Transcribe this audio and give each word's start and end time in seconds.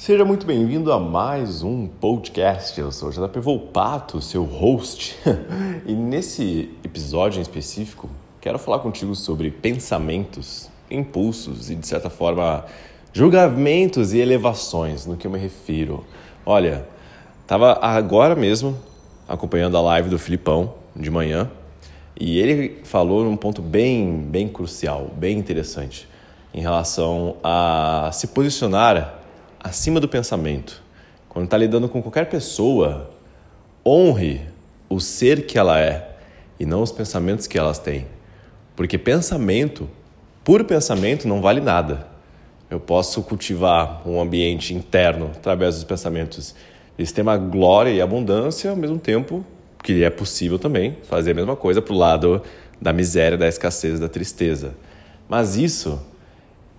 Seja 0.00 0.24
muito 0.24 0.46
bem-vindo 0.46 0.90
a 0.90 0.98
mais 0.98 1.62
um 1.62 1.86
podcast. 1.86 2.80
Eu 2.80 2.90
sou 2.90 3.10
o 3.10 3.12
JP 3.12 3.38
Volpato, 3.38 4.22
seu 4.22 4.44
host. 4.44 5.14
e 5.84 5.92
nesse 5.92 6.70
episódio 6.82 7.38
em 7.38 7.42
específico, 7.42 8.08
quero 8.40 8.58
falar 8.58 8.78
contigo 8.78 9.14
sobre 9.14 9.50
pensamentos, 9.50 10.70
impulsos 10.90 11.68
e, 11.68 11.74
de 11.74 11.86
certa 11.86 12.08
forma, 12.08 12.64
julgamentos 13.12 14.14
e 14.14 14.18
elevações. 14.20 15.04
No 15.04 15.18
que 15.18 15.26
eu 15.26 15.30
me 15.30 15.38
refiro? 15.38 16.02
Olha, 16.46 16.86
estava 17.42 17.78
agora 17.82 18.34
mesmo 18.34 18.78
acompanhando 19.28 19.76
a 19.76 19.82
live 19.82 20.08
do 20.08 20.18
Filipão 20.18 20.76
de 20.96 21.10
manhã 21.10 21.50
e 22.18 22.38
ele 22.38 22.80
falou 22.84 23.22
num 23.22 23.36
ponto 23.36 23.60
bem, 23.60 24.16
bem 24.16 24.48
crucial, 24.48 25.10
bem 25.14 25.36
interessante 25.36 26.08
em 26.54 26.62
relação 26.62 27.36
a 27.44 28.08
se 28.14 28.28
posicionar 28.28 29.19
acima 29.60 30.00
do 30.00 30.08
pensamento. 30.08 30.82
Quando 31.28 31.44
está 31.44 31.56
lidando 31.56 31.88
com 31.88 32.02
qualquer 32.02 32.28
pessoa, 32.28 33.10
honre 33.86 34.40
o 34.88 34.98
ser 34.98 35.46
que 35.46 35.58
ela 35.58 35.78
é 35.78 36.16
e 36.58 36.66
não 36.66 36.82
os 36.82 36.90
pensamentos 36.90 37.46
que 37.46 37.58
elas 37.58 37.78
têm. 37.78 38.06
Porque 38.74 38.98
pensamento, 38.98 39.88
puro 40.42 40.64
pensamento, 40.64 41.28
não 41.28 41.40
vale 41.40 41.60
nada. 41.60 42.08
Eu 42.68 42.80
posso 42.80 43.22
cultivar 43.22 44.02
um 44.06 44.20
ambiente 44.20 44.74
interno 44.74 45.30
através 45.36 45.74
dos 45.74 45.84
pensamentos 45.84 46.54
de 46.96 47.04
extrema 47.04 47.36
glória 47.36 47.90
e 47.90 48.00
abundância, 48.00 48.70
ao 48.70 48.76
mesmo 48.76 48.98
tempo 48.98 49.44
que 49.82 50.04
é 50.04 50.10
possível 50.10 50.58
também 50.58 50.96
fazer 51.04 51.30
a 51.30 51.34
mesma 51.34 51.56
coisa 51.56 51.80
para 51.80 51.94
o 51.94 51.96
lado 51.96 52.42
da 52.80 52.92
miséria, 52.92 53.36
da 53.36 53.48
escassez, 53.48 53.98
da 53.98 54.08
tristeza. 54.08 54.74
Mas 55.28 55.56
isso 55.56 56.00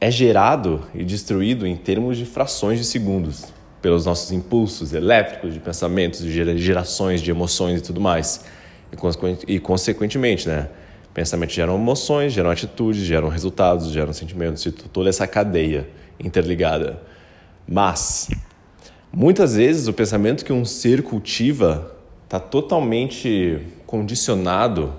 é 0.00 0.10
gerado 0.10 0.80
e 0.94 1.04
destruído 1.04 1.66
em 1.66 1.76
termos 1.76 2.16
de 2.16 2.24
frações 2.24 2.78
de 2.78 2.84
segundos, 2.86 3.52
pelos 3.82 4.06
nossos 4.06 4.32
impulsos 4.32 4.94
elétricos, 4.94 5.52
de 5.52 5.60
pensamentos, 5.60 6.20
de 6.20 6.58
gerações 6.58 7.20
de 7.20 7.30
emoções 7.30 7.80
e 7.80 7.82
tudo 7.82 8.00
mais. 8.00 8.44
E, 9.46 9.60
consequentemente, 9.60 10.48
né? 10.48 10.68
Pensamentos 11.12 11.54
geram 11.54 11.74
emoções, 11.74 12.32
geram 12.32 12.50
atitudes, 12.50 13.02
geram 13.02 13.28
resultados, 13.28 13.90
geram 13.90 14.12
sentimentos, 14.12 14.64
e 14.64 14.72
toda 14.72 15.08
essa 15.08 15.26
cadeia 15.26 15.88
interligada. 16.18 17.00
Mas, 17.68 18.30
muitas 19.12 19.54
vezes, 19.54 19.86
o 19.86 19.92
pensamento 19.92 20.44
que 20.44 20.52
um 20.52 20.64
ser 20.64 21.02
cultiva 21.02 21.94
está 22.24 22.40
totalmente 22.40 23.60
condicionado 23.86 24.94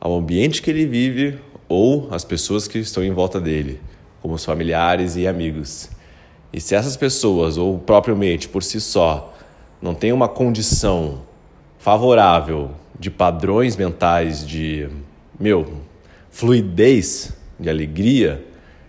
ao 0.00 0.16
ambiente 0.16 0.62
que 0.62 0.70
ele 0.70 0.86
vive 0.86 1.38
ou 1.68 2.08
às 2.10 2.24
pessoas 2.24 2.66
que 2.66 2.78
estão 2.78 3.04
em 3.04 3.12
volta 3.12 3.40
dele 3.40 3.80
como 4.22 4.34
os 4.34 4.44
familiares 4.44 5.16
e 5.16 5.26
amigos. 5.26 5.90
E 6.52 6.60
se 6.60 6.76
essas 6.76 6.96
pessoas, 6.96 7.58
ou 7.58 7.78
propriamente 7.78 8.48
por 8.48 8.62
si 8.62 8.80
só, 8.80 9.34
não 9.80 9.94
têm 9.94 10.12
uma 10.12 10.28
condição 10.28 11.22
favorável 11.78 12.70
de 12.98 13.10
padrões 13.10 13.76
mentais 13.76 14.46
de, 14.46 14.88
meu, 15.38 15.82
fluidez, 16.30 17.32
de 17.58 17.68
alegria, 17.68 18.46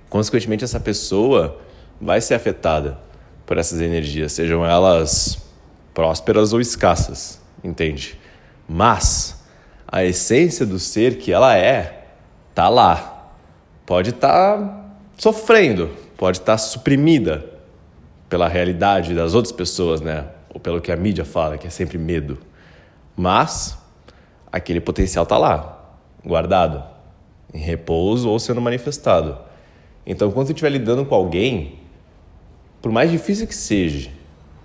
consequentemente 0.07 0.63
essa 0.63 0.79
pessoa 0.79 1.59
vai 1.99 2.21
ser 2.21 2.35
afetada 2.35 2.99
por 3.45 3.57
essas 3.57 3.81
energias, 3.81 4.33
sejam 4.33 4.63
elas 4.63 5.43
prósperas 5.93 6.53
ou 6.53 6.61
escassas, 6.61 7.41
entende? 7.63 8.19
Mas 8.67 9.43
a 9.87 10.03
essência 10.03 10.65
do 10.65 10.77
ser 10.77 11.17
que 11.17 11.31
ela 11.31 11.57
é, 11.57 12.05
tá 12.53 12.69
lá. 12.69 13.31
Pode 13.85 14.11
estar 14.11 14.57
tá 14.57 14.82
sofrendo, 15.17 15.89
pode 16.17 16.39
estar 16.39 16.57
suprimida 16.57 17.45
pela 18.29 18.47
realidade 18.47 19.13
das 19.13 19.33
outras 19.33 19.51
pessoas, 19.51 20.01
né? 20.01 20.25
Ou 20.53 20.59
pelo 20.59 20.81
que 20.81 20.91
a 20.91 20.95
mídia 20.95 21.25
fala, 21.25 21.57
que 21.57 21.67
é 21.67 21.69
sempre 21.69 21.97
medo. 21.97 22.39
Mas 23.15 23.77
aquele 24.51 24.81
potencial 24.81 25.23
está 25.23 25.37
lá, 25.37 25.95
guardado, 26.25 26.83
em 27.53 27.59
repouso 27.59 28.29
ou 28.29 28.39
sendo 28.39 28.61
manifestado. 28.61 29.37
Então, 30.05 30.31
quando 30.31 30.47
você 30.47 30.53
estiver 30.53 30.69
lidando 30.69 31.05
com 31.05 31.15
alguém, 31.15 31.79
por 32.81 32.91
mais 32.91 33.09
difícil 33.09 33.47
que 33.47 33.55
seja, 33.55 34.09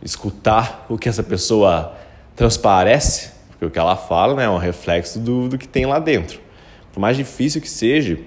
escutar 0.02 0.86
o 0.88 0.96
que 0.96 1.08
essa 1.08 1.22
pessoa 1.22 1.94
transparece, 2.34 3.32
porque 3.50 3.64
o 3.64 3.70
que 3.70 3.78
ela 3.78 3.96
fala 3.96 4.34
né, 4.34 4.44
é 4.44 4.50
um 4.50 4.58
reflexo 4.58 5.18
do, 5.18 5.48
do 5.48 5.58
que 5.58 5.66
tem 5.66 5.86
lá 5.86 5.98
dentro. 5.98 6.40
Por 6.92 7.00
mais 7.00 7.16
difícil 7.16 7.60
que 7.60 7.68
seja, 7.68 8.18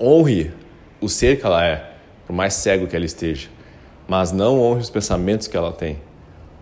honre 0.00 0.52
o 1.02 1.08
ser 1.08 1.38
que 1.38 1.44
ela 1.44 1.64
é, 1.66 1.90
por 2.26 2.32
mais 2.32 2.54
cego 2.54 2.86
que 2.86 2.96
ela 2.96 3.04
esteja, 3.04 3.48
mas 4.08 4.32
não 4.32 4.60
honre 4.60 4.80
os 4.80 4.90
pensamentos 4.90 5.46
que 5.46 5.56
ela 5.56 5.72
tem 5.72 5.98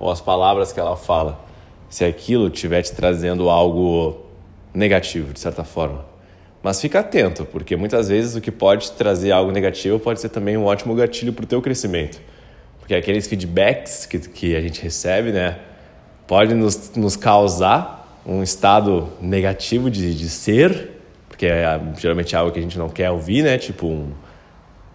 ou 0.01 0.11
as 0.11 0.21
palavras 0.21 0.73
que 0.73 0.81
ela 0.81 0.97
fala, 0.97 1.39
se 1.89 2.05
aquilo 2.05 2.49
estiver 2.49 2.83
te 2.83 2.93
trazendo 2.93 3.51
algo 3.51 4.25
negativo, 4.73 5.33
de 5.33 5.39
certa 5.39 5.63
forma. 5.63 6.07
Mas 6.63 6.81
fica 6.81 7.01
atento, 7.01 7.45
porque 7.45 7.77
muitas 7.77 8.09
vezes 8.09 8.35
o 8.35 8.41
que 8.41 8.51
pode 8.51 8.93
trazer 8.93 9.31
algo 9.31 9.53
negativo 9.53 9.99
pode 9.99 10.21
ser 10.21 10.31
também 10.31 10.57
um 10.57 10.65
ótimo 10.65 10.95
gatilho 10.95 11.33
para 11.33 11.45
o 11.45 11.47
teu 11.47 11.61
crescimento. 11.61 12.21
Porque 12.79 12.95
aqueles 12.95 13.27
feedbacks 13.27 14.07
que, 14.07 14.19
que 14.19 14.57
a 14.57 14.61
gente 14.61 14.83
recebe, 14.83 15.33
né, 15.33 15.59
pode 16.27 16.55
nos, 16.55 16.95
nos 16.97 17.17
causar 17.17 18.21
um 18.27 18.43
estado 18.43 19.09
negativo 19.21 19.91
de, 19.91 20.15
de 20.15 20.29
ser, 20.29 20.91
porque 21.29 21.47
é 21.47 21.81
geralmente 21.99 22.35
é 22.35 22.39
algo 22.39 22.53
que 22.53 22.59
a 22.59 22.63
gente 22.63 22.79
não 22.79 22.89
quer 22.89 23.11
ouvir, 23.11 23.43
né, 23.43 23.59
tipo 23.59 23.87
um 23.87 24.13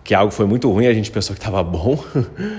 que 0.06 0.14
algo 0.14 0.32
foi 0.32 0.46
muito 0.46 0.72
ruim, 0.72 0.86
a 0.86 0.94
gente 0.94 1.10
pensou 1.10 1.36
que 1.36 1.40
estava 1.40 1.64
bom, 1.64 1.98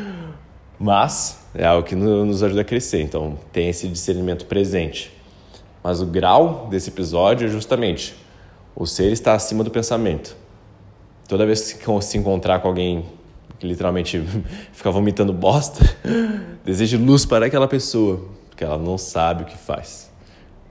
mas 0.78 1.38
é 1.54 1.64
algo 1.64 1.86
que 1.86 1.94
nos 1.94 2.42
ajuda 2.42 2.62
a 2.62 2.64
crescer. 2.64 3.00
Então, 3.00 3.38
tem 3.52 3.68
esse 3.68 3.88
discernimento 3.88 4.46
presente. 4.46 5.16
Mas 5.82 6.02
o 6.02 6.06
grau 6.06 6.66
desse 6.68 6.90
episódio 6.90 7.46
é 7.46 7.48
justamente 7.48 8.16
o 8.74 8.84
ser 8.84 9.12
está 9.12 9.32
acima 9.32 9.62
do 9.62 9.70
pensamento. 9.70 10.36
Toda 11.28 11.46
vez 11.46 11.72
que 11.72 12.02
se 12.02 12.18
encontrar 12.18 12.58
com 12.58 12.66
alguém 12.66 13.06
que 13.60 13.66
literalmente 13.66 14.20
fica 14.74 14.90
vomitando 14.90 15.32
bosta, 15.32 15.84
deseje 16.64 16.96
luz 16.96 17.24
para 17.24 17.46
aquela 17.46 17.68
pessoa, 17.68 18.26
porque 18.48 18.64
ela 18.64 18.76
não 18.76 18.98
sabe 18.98 19.44
o 19.44 19.46
que 19.46 19.56
faz. 19.56 20.10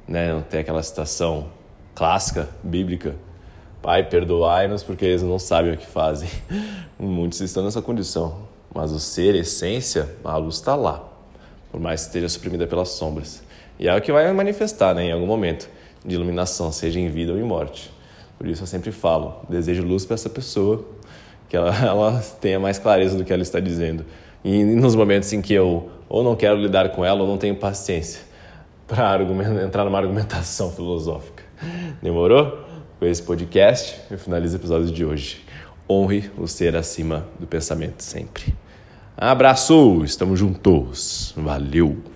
Né? 0.05 0.33
Não 0.33 0.41
tem 0.41 0.59
aquela 0.59 0.83
citação 0.83 1.47
clássica, 1.95 2.49
bíblica, 2.61 3.15
Pai, 3.85 4.01
perdoai-nos 4.01 4.81
porque 4.81 5.05
eles 5.05 5.21
não 5.21 5.37
sabem 5.37 5.71
o 5.71 5.77
que 5.77 5.85
fazem. 5.85 6.27
Muitos 6.97 7.39
estão 7.39 7.63
nessa 7.63 7.83
condição, 7.83 8.37
mas 8.73 8.91
o 8.91 8.99
ser, 8.99 9.35
essência, 9.35 10.09
a 10.23 10.35
luz 10.37 10.55
está 10.55 10.75
lá, 10.75 11.07
por 11.71 11.79
mais 11.79 12.01
que 12.01 12.07
esteja 12.07 12.27
suprimida 12.27 12.65
pelas 12.65 12.89
sombras. 12.89 13.43
E 13.77 13.87
é 13.87 13.95
o 13.95 14.01
que 14.01 14.11
vai 14.11 14.33
manifestar 14.33 14.95
né, 14.95 15.03
em 15.03 15.11
algum 15.11 15.27
momento 15.27 15.69
de 16.03 16.15
iluminação, 16.15 16.71
seja 16.71 16.99
em 16.99 17.09
vida 17.09 17.31
ou 17.31 17.37
em 17.37 17.43
morte. 17.43 17.93
Por 18.39 18.47
isso 18.47 18.63
eu 18.63 18.67
sempre 18.67 18.91
falo: 18.91 19.35
desejo 19.47 19.83
luz 19.83 20.03
para 20.03 20.15
essa 20.15 20.31
pessoa, 20.31 20.83
que 21.47 21.55
ela, 21.55 21.69
ela 21.85 22.23
tenha 22.41 22.59
mais 22.59 22.79
clareza 22.79 23.15
do 23.15 23.23
que 23.23 23.31
ela 23.31 23.43
está 23.43 23.59
dizendo. 23.59 24.03
E 24.43 24.63
nos 24.63 24.95
momentos 24.95 25.31
em 25.31 25.43
que 25.43 25.53
eu 25.53 25.91
ou 26.09 26.23
não 26.23 26.35
quero 26.35 26.57
lidar 26.59 26.89
com 26.89 27.05
ela 27.05 27.21
ou 27.21 27.27
não 27.27 27.37
tenho 27.37 27.55
paciência 27.55 28.21
para 28.87 29.21
entrar 29.63 29.85
numa 29.85 29.99
argumentação 29.99 30.71
filosófica. 30.73 31.43
Demorou? 32.01 32.64
Com 33.05 33.11
esse 33.11 33.21
podcast, 33.21 34.01
eu 34.09 34.17
finalizo 34.17 34.57
o 34.57 34.59
episódio 34.59 34.91
de 34.91 35.05
hoje. 35.05 35.45
Honre 35.87 36.31
o 36.39 36.47
ser 36.47 36.75
acima 36.75 37.27
do 37.39 37.45
pensamento 37.45 38.01
sempre. 38.01 38.55
Abraço, 39.15 40.03
estamos 40.03 40.39
juntos. 40.39 41.31
Valeu! 41.37 42.14